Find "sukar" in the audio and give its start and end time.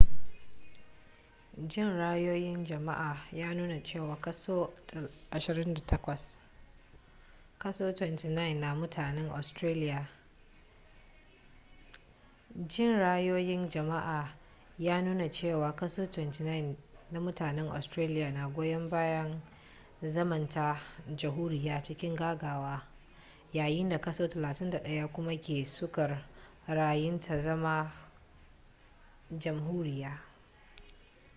25.65-26.25